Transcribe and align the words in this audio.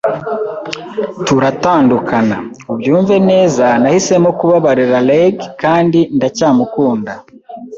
turatandukana. 1.25 2.37
Ubyumve 2.71 3.15
neza, 3.29 3.65
nahisemo 3.81 4.29
kubabarira 4.39 4.97
Reg 5.09 5.35
kandi 5.61 5.99
ndacyamukunda 6.17 7.11